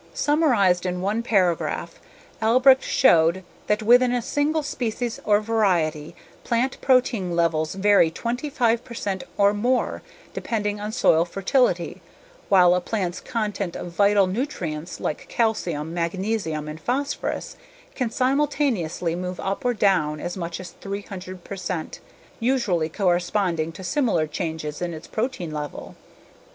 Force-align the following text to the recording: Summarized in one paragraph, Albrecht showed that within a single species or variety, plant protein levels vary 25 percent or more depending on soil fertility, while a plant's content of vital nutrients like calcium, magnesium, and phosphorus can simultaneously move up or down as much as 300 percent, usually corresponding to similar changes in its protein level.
Summarized 0.15 0.87
in 0.87 0.99
one 0.99 1.21
paragraph, 1.21 1.99
Albrecht 2.41 2.83
showed 2.83 3.43
that 3.67 3.83
within 3.83 4.11
a 4.13 4.19
single 4.23 4.63
species 4.63 5.19
or 5.25 5.39
variety, 5.41 6.15
plant 6.43 6.81
protein 6.81 7.35
levels 7.35 7.75
vary 7.75 8.09
25 8.09 8.83
percent 8.83 9.23
or 9.37 9.53
more 9.53 10.01
depending 10.33 10.79
on 10.79 10.91
soil 10.91 11.23
fertility, 11.23 12.01
while 12.49 12.73
a 12.73 12.81
plant's 12.81 13.19
content 13.19 13.75
of 13.75 13.91
vital 13.91 14.25
nutrients 14.25 14.99
like 14.99 15.27
calcium, 15.29 15.93
magnesium, 15.93 16.67
and 16.67 16.81
phosphorus 16.81 17.55
can 17.93 18.09
simultaneously 18.09 19.13
move 19.15 19.39
up 19.39 19.63
or 19.63 19.75
down 19.75 20.19
as 20.19 20.35
much 20.35 20.59
as 20.59 20.71
300 20.71 21.43
percent, 21.43 21.99
usually 22.39 22.89
corresponding 22.89 23.71
to 23.71 23.83
similar 23.83 24.25
changes 24.25 24.81
in 24.81 24.95
its 24.95 25.05
protein 25.05 25.51
level. 25.51 25.95